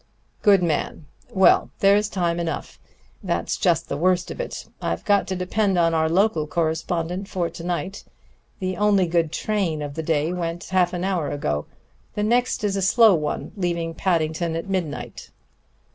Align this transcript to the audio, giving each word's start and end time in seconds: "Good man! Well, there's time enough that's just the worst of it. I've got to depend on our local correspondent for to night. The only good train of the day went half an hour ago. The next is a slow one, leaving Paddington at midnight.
"Good 0.41 0.63
man! 0.63 1.05
Well, 1.29 1.69
there's 1.77 2.09
time 2.09 2.39
enough 2.39 2.79
that's 3.21 3.55
just 3.55 3.87
the 3.87 3.97
worst 3.97 4.31
of 4.31 4.41
it. 4.41 4.65
I've 4.81 5.05
got 5.05 5.27
to 5.27 5.35
depend 5.35 5.77
on 5.77 5.93
our 5.93 6.09
local 6.09 6.47
correspondent 6.47 7.27
for 7.27 7.51
to 7.51 7.63
night. 7.63 8.03
The 8.57 8.77
only 8.77 9.05
good 9.05 9.31
train 9.31 9.83
of 9.83 9.93
the 9.93 10.01
day 10.01 10.33
went 10.33 10.63
half 10.69 10.93
an 10.93 11.03
hour 11.03 11.29
ago. 11.29 11.67
The 12.15 12.23
next 12.23 12.63
is 12.63 12.75
a 12.75 12.81
slow 12.81 13.13
one, 13.13 13.51
leaving 13.55 13.93
Paddington 13.93 14.55
at 14.55 14.67
midnight. 14.67 15.29